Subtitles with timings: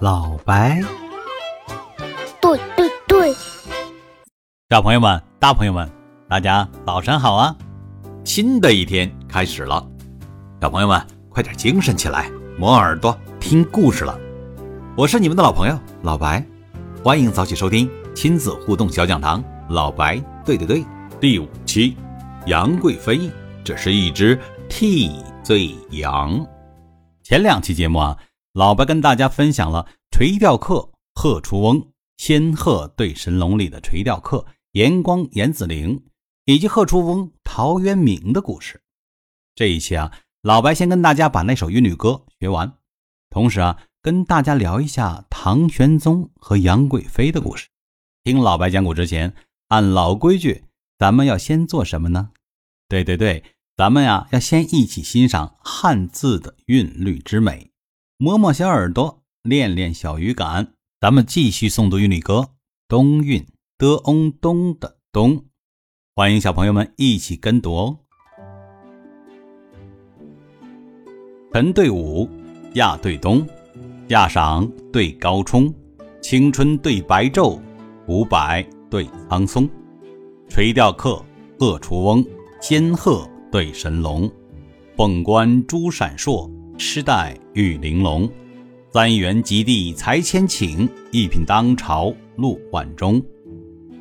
[0.00, 0.82] 老白，
[2.40, 3.32] 对对对，
[4.68, 5.88] 小朋友们、大朋友们，
[6.28, 7.54] 大家早上好啊！
[8.24, 9.86] 新的一天开始了，
[10.60, 12.28] 小朋友们快点精神起来，
[12.58, 14.18] 磨耳朵听故事了。
[14.96, 16.44] 我是你们的老朋友老白，
[17.04, 19.42] 欢迎早起收听亲子互动小讲堂。
[19.68, 20.84] 老白，对对对，
[21.20, 21.96] 第五期，
[22.46, 23.30] 杨贵妃，
[23.62, 24.38] 这是一只
[24.68, 26.44] 替罪羊。
[27.22, 28.18] 前两期节目啊，
[28.54, 31.82] 老白跟大家分享了《垂钓客贺出翁》
[32.16, 36.04] 仙鹤对神龙里的垂钓客严光严子陵
[36.44, 38.80] 以及贺出翁陶渊明的故事。
[39.56, 42.72] 这一期啊，老白先跟大家把那首韵律歌学完，
[43.28, 47.66] 同时啊，跟大家聊一下唐玄宗和杨贵妃的故事。
[48.22, 49.34] 听老白讲古之前，
[49.66, 50.62] 按老规矩，
[50.96, 52.30] 咱们要先做什么呢？
[52.88, 53.42] 对对对。
[53.76, 57.72] 咱们呀，要先一起欣赏汉字的韵律之美，
[58.24, 60.72] 摸摸小耳朵，练练小语感。
[60.98, 62.36] 咱们继续诵读韵律歌
[62.88, 63.42] 《东韵》
[63.76, 65.44] 的翁东的东，
[66.16, 67.98] 欢迎小朋友们一起跟读哦。
[71.52, 72.26] 晨对午，
[72.76, 73.46] 亚对冬，
[74.08, 75.70] 亚赏对高冲，
[76.22, 77.60] 青春对白昼，
[78.08, 79.68] 五百对苍松。
[80.48, 81.22] 垂钓客，
[81.58, 82.24] 鹤出翁，
[82.58, 83.28] 仙鹤。
[83.52, 84.32] 对神龙，
[84.96, 88.30] 凤冠珠闪烁，狮带玉玲珑。
[88.92, 93.20] 三元及第才千顷，一品当朝禄万钟。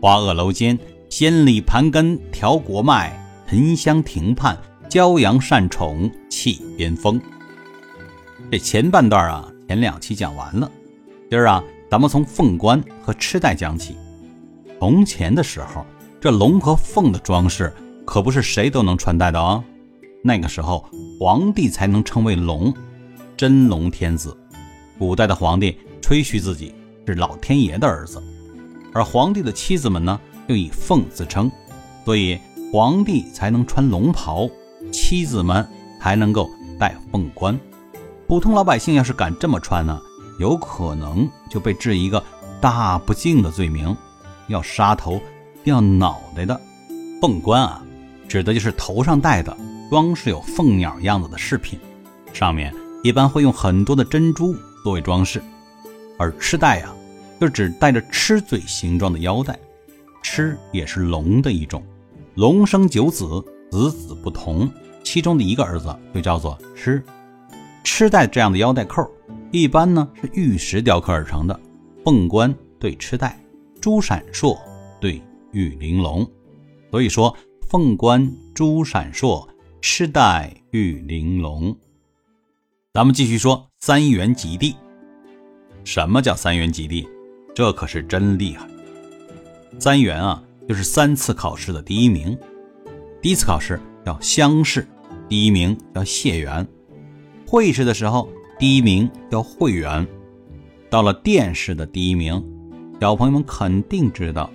[0.00, 0.78] 花萼楼间，
[1.08, 3.10] 千里盘根调国脉；
[3.46, 4.56] 沉香亭畔，
[4.88, 7.20] 骄阳善宠气边风。
[8.50, 10.70] 这前半段啊，前两期讲完了。
[11.30, 13.96] 今儿啊，咱们从凤冠和螭带讲起。
[14.78, 15.86] 从前的时候，
[16.20, 17.72] 这龙和凤的装饰。
[18.04, 19.62] 可不是谁都能穿戴的哦。
[20.24, 22.72] 那个时候，皇帝才能称为龙，
[23.36, 24.36] 真龙天子。
[24.98, 26.72] 古代的皇帝吹嘘自己
[27.06, 28.22] 是老天爷的儿子，
[28.94, 31.50] 而皇帝的妻子们呢，又以凤自称，
[32.04, 32.38] 所以
[32.72, 34.48] 皇帝才能穿龙袍，
[34.92, 35.66] 妻子们
[36.00, 37.58] 才能够戴凤冠。
[38.28, 40.00] 普通老百姓要是敢这么穿呢，
[40.38, 42.22] 有可能就被治一个
[42.60, 43.96] 大不敬的罪名，
[44.46, 45.20] 要杀头、
[45.64, 46.60] 掉脑袋的。
[47.20, 47.82] 凤冠啊！
[48.28, 49.54] 指的就是头上戴的
[49.92, 51.78] 装饰有凤鸟样子的饰品，
[52.32, 55.42] 上面一般会用很多的珍珠作为装饰。
[56.18, 56.96] 而螭带啊，
[57.38, 59.54] 就指带着螭嘴形状的腰带。
[60.24, 61.84] 螭也是龙的一种，
[62.36, 64.66] 龙生九子，子子不同，
[65.04, 67.02] 其中的一个儿子就叫做螭。
[67.84, 69.06] 螭带这样的腰带扣，
[69.50, 71.60] 一般呢是玉石雕刻而成的。
[72.02, 73.38] 凤冠对螭带，
[73.78, 74.58] 珠闪烁
[74.98, 75.20] 对
[75.50, 76.26] 玉玲珑，
[76.90, 77.36] 所以说。
[77.68, 79.48] 凤冠珠闪烁，
[79.84, 81.76] 痴呆玉玲珑。
[82.94, 84.76] 咱们继续说三元及第。
[85.82, 87.04] 什么叫三元及第？
[87.52, 88.64] 这可是真厉害。
[89.80, 92.38] 三元啊，就是三次考试的第一名。
[93.20, 94.86] 第一次考试叫乡试，
[95.28, 96.64] 第一名叫解元；
[97.44, 98.28] 会试的时候，
[98.60, 100.06] 第一名叫会元；
[100.88, 102.40] 到了殿试的第一名，
[103.00, 104.48] 小朋友们肯定知道，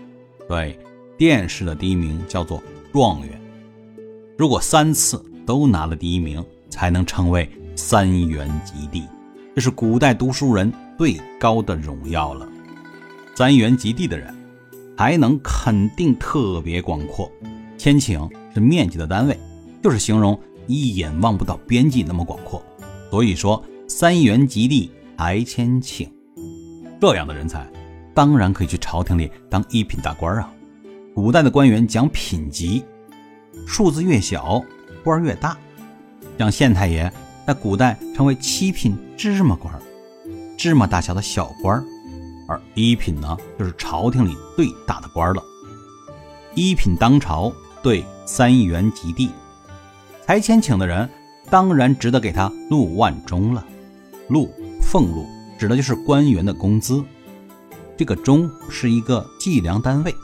[0.47, 0.79] 对，
[1.17, 2.63] 殿试的第一名叫做。
[2.93, 3.39] 状元，
[4.37, 9.03] 如果三次都拿了第一名，才能称为三元及第，
[9.55, 12.47] 这是古代读书人最高的荣耀了。
[13.33, 14.31] 三元及第的人，
[14.95, 17.31] 才能肯定特别广阔。
[17.79, 19.35] 千顷是面积的单位，
[19.81, 22.63] 就是形容一眼望不到边际那么广阔。
[23.09, 26.07] 所以说，三元及第才千顷，
[27.01, 27.67] 这样的人才，
[28.13, 30.53] 当然可以去朝廷里当一品大官啊。
[31.15, 32.83] 古代的官员讲品级，
[33.67, 34.63] 数字越小，
[35.03, 35.55] 官越大。
[36.39, 37.11] 像县太爷
[37.45, 39.73] 在古代称为七品芝麻官，
[40.57, 41.83] 芝麻大小的小官
[42.47, 45.43] 而一品呢，就是朝廷里最大的官了。
[46.55, 47.51] 一品当朝
[47.83, 49.29] 对三元及第，
[50.25, 51.09] 才千请的人，
[51.49, 53.63] 当然值得给他禄万钟了。
[54.29, 54.49] 禄，
[54.81, 55.25] 俸禄，
[55.59, 57.03] 指的就是官员的工资。
[57.97, 60.15] 这个钟是一个计量单位。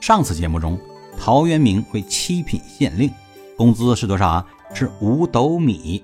[0.00, 0.78] 上次节目中，
[1.22, 3.10] 陶渊明为七品县令，
[3.54, 4.46] 工资是多少啊？
[4.72, 6.02] 是五斗米。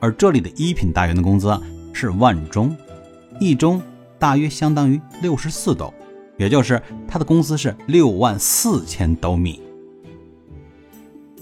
[0.00, 1.58] 而这里的一品大员的工资
[1.94, 2.76] 是万钟，
[3.40, 3.80] 一钟
[4.18, 5.92] 大约相当于六十四斗，
[6.36, 9.62] 也就是他的工资是六万四千斗米。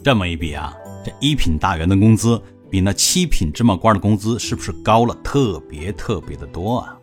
[0.05, 0.73] 这么一比啊，
[1.05, 2.41] 这一品大员的工资
[2.71, 6.97] 比那七品芝麻官的工资是不是高了特别特别的多啊？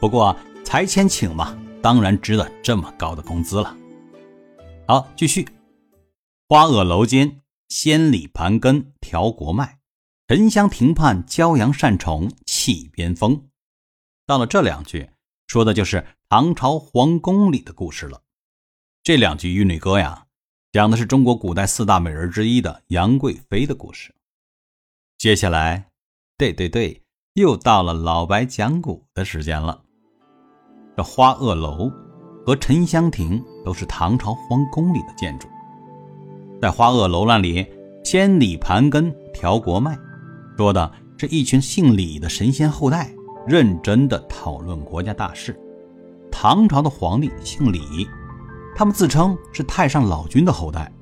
[0.00, 1.56] 不过才千顷嘛。
[1.80, 3.76] 当然值得这么高的工资了。
[4.88, 5.48] 好，继续。
[6.48, 9.78] 花萼楼间，千里盘根调国脉；
[10.28, 13.48] 沉香亭畔，骄阳善宠气边风。
[14.26, 15.10] 到了这两句，
[15.48, 18.22] 说的就是唐朝皇宫里的故事了。
[19.02, 20.26] 这两句玉女歌呀，
[20.70, 24.14] 讲的是中国古代四大美人之一的杨贵妃的故事。
[25.18, 25.90] 接下来，
[26.38, 27.02] 对对对，
[27.34, 29.82] 又到了老白讲古的时间了。
[30.96, 31.90] 这花萼楼
[32.46, 35.48] 和沉香亭都是唐朝皇宫里的建筑。
[36.62, 37.66] 在花萼楼那里，
[38.04, 39.98] 千里盘根调国脉，
[40.56, 40.88] 说的
[41.18, 43.12] 是一群姓李的神仙后代。
[43.48, 45.56] 认真的讨论国家大事。
[46.32, 48.08] 唐朝的皇帝姓李，
[48.74, 50.92] 他们自称是太上老君的后代。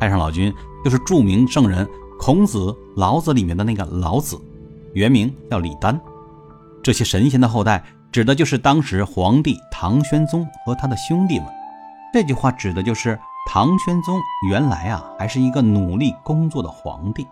[0.00, 0.52] 太上老君
[0.84, 1.88] 就是著名圣人
[2.18, 4.36] 孔子、老子里面的那个老子，
[4.94, 6.00] 原名叫李丹。
[6.82, 11.48] 这些神仙的后代，指的就是当时皇帝唐玄宗和他的兄弟们。
[12.12, 13.18] 这句话指的就是
[13.50, 14.18] 唐玄宗
[14.48, 17.26] 原来啊还是一个努力工作的皇帝，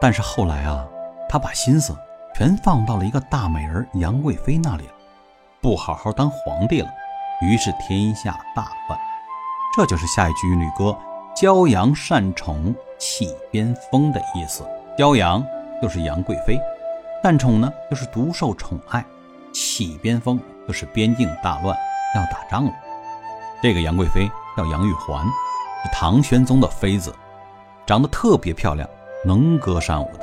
[0.00, 0.86] 但是后来啊，
[1.28, 1.96] 他把心思。
[2.34, 4.92] 全放到了一个大美人杨贵妃那里了，
[5.60, 6.88] 不好好当皇帝了，
[7.42, 8.98] 于是天下大乱。
[9.76, 10.96] 这就是下一句玉女歌
[11.36, 14.66] “骄阳善宠起边锋”的意思。
[14.96, 15.44] 骄阳
[15.82, 16.58] 就是杨贵妃，
[17.22, 19.04] 善宠呢就是独受宠爱，
[19.52, 21.76] 起边锋就是边境大乱
[22.16, 22.72] 要打仗了。
[23.62, 27.14] 这个杨贵妃叫杨玉环，是唐玄宗的妃子，
[27.86, 28.88] 长得特别漂亮，
[29.24, 30.20] 能歌善舞的。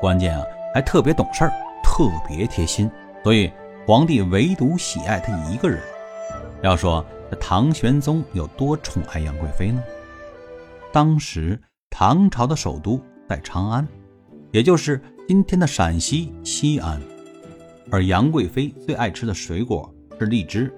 [0.00, 0.44] 关键啊。
[0.72, 2.88] 还特别懂事儿，特别贴心，
[3.24, 3.50] 所以
[3.88, 5.82] 皇帝唯独喜爱她一个人。
[6.62, 9.82] 要说这唐玄宗有多宠爱杨贵妃呢？
[10.92, 11.60] 当时
[11.90, 13.88] 唐朝的首都在长安，
[14.52, 17.02] 也就是今天的陕西西安，
[17.90, 20.72] 而杨贵妃最爱吃的水果是荔枝，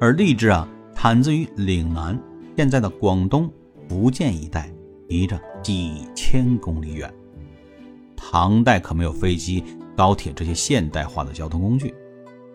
[0.00, 2.16] 而荔枝啊产自于岭南，
[2.56, 3.50] 现在的广东、
[3.88, 4.72] 福建一带，
[5.08, 7.12] 离着几千公里远。
[8.16, 9.64] 唐代可没有飞机、
[9.96, 11.92] 高铁这些现代化的交通工具，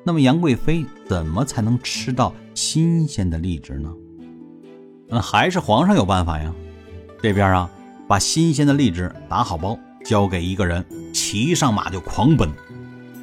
[0.05, 3.93] 那么杨贵妃怎么才能吃到新鲜的荔枝呢？
[5.09, 6.53] 那还是皇上有办法呀。
[7.21, 7.69] 这边啊，
[8.07, 12.49] 把新鲜的荔枝打好包，交给一个人，骑上马就狂奔，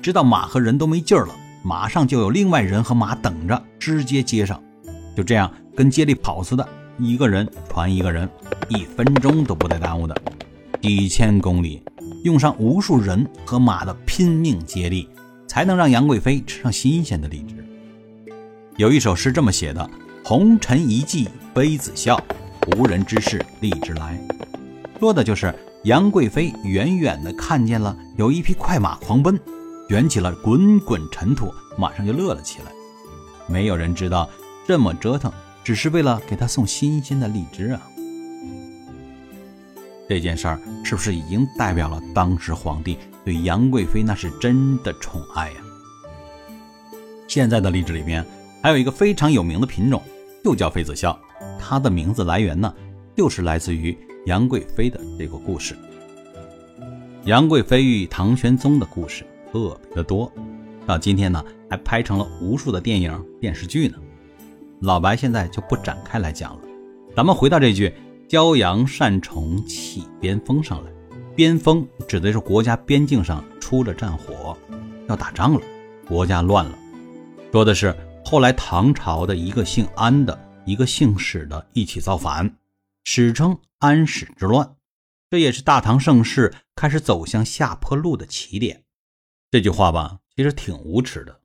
[0.04, 4.62] 直到马和人都没劲儿了，马上就有另外人和马等着，直接接上。
[5.16, 6.68] 就这样，跟接力跑似的，
[6.98, 8.28] 一个人传一个人，
[8.68, 10.14] 一分钟都不带耽误的，
[10.82, 11.82] 几千公里。
[12.22, 15.08] 用上无数人和马的拼命接力，
[15.46, 17.66] 才能让杨贵妃吃上新鲜的荔枝。
[18.76, 19.88] 有一首诗这么写的
[20.22, 22.22] ：“红尘一骑妃子笑，
[22.76, 24.20] 无人知是荔枝来。”
[25.00, 25.54] 说的就是
[25.84, 29.40] 杨贵妃远远的看见了有一匹快马狂奔，
[29.88, 32.72] 卷起了滚滚尘土，马上就乐了起来。
[33.46, 34.28] 没有人知道
[34.66, 35.30] 这么折腾，
[35.62, 37.82] 只是为了给他送新鲜的荔枝啊。
[40.08, 45.56] 这件事儿是不是已经代表了当时皇帝对杨贵妃那是真的宠爱呀？
[47.26, 48.24] 现在的荔枝里面
[48.62, 50.02] 还有一个非常有名的品种，
[50.42, 51.18] 就叫妃子笑。
[51.58, 52.72] 它的名字来源呢，
[53.16, 53.96] 就是来自于
[54.26, 55.76] 杨贵妃的这个故事。
[57.24, 60.32] 杨贵妃与唐玄宗的故事特别的多，
[60.84, 63.96] 到今天呢还拍成了无数的电影电视剧呢。
[64.80, 66.62] 老白现在就不展开来讲了，
[67.14, 67.94] 咱们回到这句。
[68.26, 70.90] 骄阳善宠起边锋上来，
[71.36, 74.56] 边锋指的是国家边境上出了战火，
[75.08, 75.60] 要打仗了，
[76.08, 76.76] 国家乱了。
[77.52, 82.56] 说的是后来唐朝的一个姓安的，一个姓史的一起造反，
[83.04, 84.74] 史称安史之乱。
[85.30, 88.83] 这也是大唐盛世开始走向下坡路的起点。
[89.54, 91.40] 这句话吧，其实挺无耻的。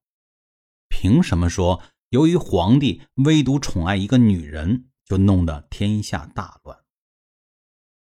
[0.88, 4.90] 凭什么说由于皇帝唯独宠爱一个女人？
[5.06, 6.76] 就弄得天下大乱。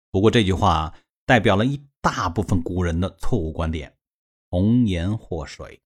[0.09, 0.95] 不过这句话
[1.27, 3.95] 代表了一大部分古人的错误观点
[4.49, 5.79] ，“红颜祸水”。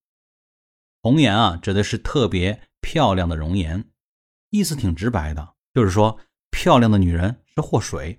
[1.03, 3.91] 红颜啊，指的是特别漂亮的容颜，
[4.49, 6.17] 意思挺直白的，就是说
[6.51, 8.17] 漂亮的女人是祸水，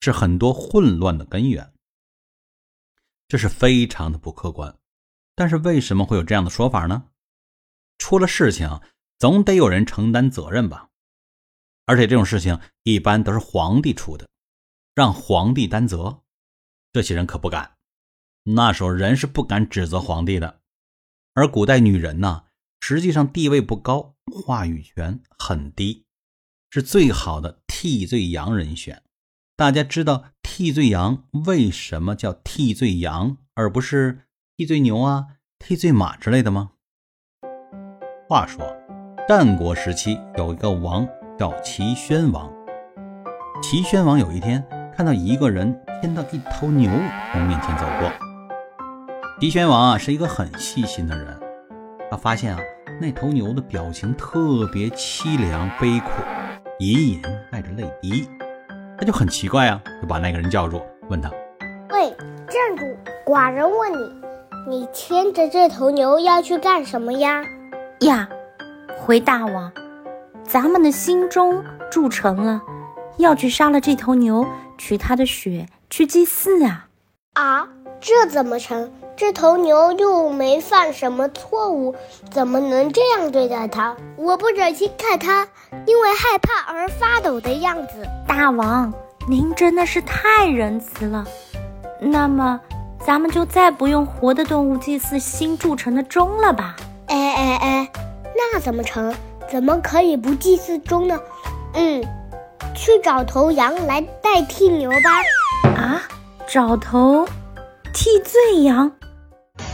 [0.00, 1.72] 是很多混乱的根源。
[3.28, 4.76] 这是非常的不客观。
[5.36, 7.10] 但是为什么会有这样的说法呢？
[7.98, 8.80] 出了事情，
[9.18, 10.88] 总得有人承担责任吧。
[11.84, 14.28] 而且这种事情一般都是皇帝出的，
[14.94, 16.22] 让皇帝担责，
[16.92, 17.76] 这些人可不敢。
[18.42, 20.60] 那时候人是不敢指责皇帝的。
[21.34, 22.46] 而古代女人呢，
[22.80, 26.06] 实际上地位不高，话语权很低，
[26.70, 29.02] 是最好的替罪羊人选。
[29.54, 34.25] 大家知道替罪羊为什么叫替罪羊，而不是
[34.58, 35.26] 替罪牛啊、
[35.58, 36.70] 替罪马之类的吗？
[38.26, 38.64] 话说，
[39.28, 41.06] 战国时期有一个王。
[41.38, 42.50] 叫齐宣王。
[43.62, 44.64] 齐宣王有一天
[44.96, 46.90] 看到一个人牵到一头牛
[47.30, 48.10] 从面前走过。
[49.38, 51.38] 齐宣王啊是一个很细心的人，
[52.10, 52.60] 他发现啊，
[52.98, 56.08] 那头牛的表情特别凄凉悲苦，
[56.78, 57.22] 隐隐
[57.52, 58.26] 带着泪滴。
[58.96, 61.30] 他就很奇怪啊，就把那个人叫住，问他
[61.92, 62.08] ：“喂，
[62.48, 62.96] 站住！
[63.26, 64.25] 寡人问你，
[64.68, 67.44] 你牵着这头牛要去干什么呀？”
[68.00, 68.28] 呀，
[68.98, 69.72] 回大王，
[70.42, 72.60] 咱们的心中铸成了，
[73.16, 74.44] 要去杀了这头牛，
[74.76, 76.88] 取它的血去祭祀啊！
[77.34, 77.68] 啊，
[78.00, 78.90] 这怎么成？
[79.16, 81.94] 这头牛又没犯什么错误，
[82.30, 83.96] 怎么能这样对待它？
[84.16, 85.46] 我不忍心看它
[85.86, 88.06] 因为害怕而发抖的样子。
[88.26, 88.92] 大王，
[89.28, 91.24] 您真的是太仁慈了。
[91.98, 92.60] 那么，
[93.04, 96.76] 咱们就再不用活的动物祭祀新铸成的钟了吧？
[97.06, 97.92] 哎哎哎，
[98.34, 99.14] 那怎么成？
[99.48, 101.16] 怎么可以不祭祀钟呢？
[101.74, 102.02] 嗯，
[102.74, 105.70] 去找头羊来代替牛吧。
[105.76, 106.02] 啊，
[106.48, 107.24] 找头
[107.94, 108.88] 替罪羊。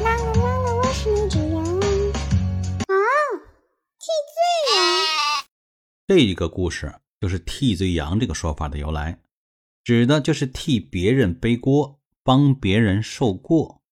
[0.05, 1.65] 啦啦啦啦，我是一只羊。
[1.65, 2.95] 啊，
[3.99, 4.85] 替罪羊。
[6.07, 9.19] 这一个故事就是替罪羊这个说法的由来，
[9.83, 13.83] 指的就是替别人背锅，帮别人受过。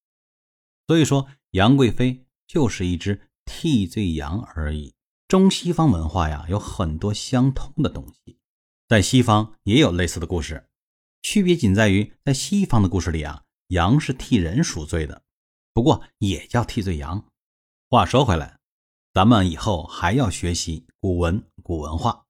[0.87, 4.95] 所以说，杨贵妃就是一只替罪羊而已。
[5.29, 8.39] 中西方文化呀，有很多相通的东西，
[8.89, 10.69] 在西方也有类似的故事，
[11.23, 15.23] 区别仅在于，在西方的故事里啊，羊是替人赎罪的。
[15.73, 17.25] 不过也叫替罪羊。
[17.89, 18.59] 话说回来，
[19.15, 22.25] 咱们以后还要学习古文、古文化，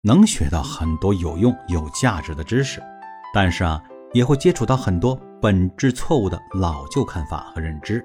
[0.00, 2.82] 能学到很多有用、有价值的知识。
[3.32, 3.80] 但是啊，
[4.14, 8.02] 也会接触到很多本质错误的老旧看法和认知，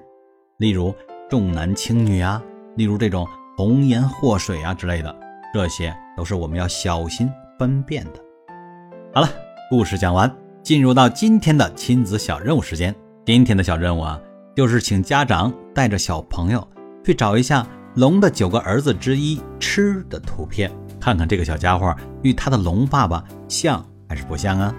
[0.58, 0.94] 例如
[1.30, 2.42] 重男轻女啊，
[2.76, 3.26] 例如这种
[3.56, 5.16] 红颜祸水啊之类的，
[5.54, 8.20] 这些都是我们要小心分辨的。
[9.14, 9.28] 好了，
[9.70, 10.30] 故事讲完，
[10.62, 12.94] 进入到今天的亲子小任务时间。
[13.24, 14.20] 今天的小任务啊。
[14.56, 16.68] 就是请家长带着小朋友
[17.04, 17.64] 去找一下
[17.94, 24.74] 龙的九个儿子之一吃的图片，看看这个小家伙与他的龙爸爸像还是不像啊？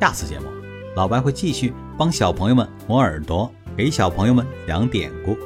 [0.00, 0.46] 下次节目，
[0.94, 5.36] 老白会继续帮小朋友们磨耳朵，给小朋友们讲典故。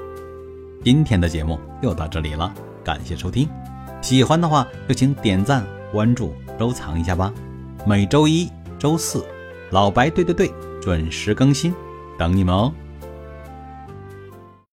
[0.85, 2.53] 今天的节目又到这里了，
[2.85, 3.49] 感谢收听，
[4.03, 7.33] 喜欢的话就请点赞、关注、收藏一下吧。
[7.87, 8.47] 每周一、
[8.79, 9.25] 周四，
[9.71, 11.75] 老白对对对准时更新，
[12.19, 12.71] 等你们哦。